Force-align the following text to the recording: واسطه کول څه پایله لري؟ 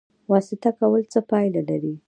واسطه 0.31 0.69
کول 0.79 1.03
څه 1.13 1.19
پایله 1.29 1.61
لري؟ 1.69 1.93